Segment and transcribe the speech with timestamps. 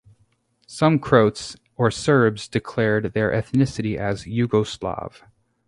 [0.65, 5.21] Some Croats or Serbs declared their ethnicity as Yugoslav.